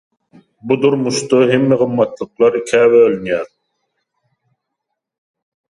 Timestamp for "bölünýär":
2.95-3.47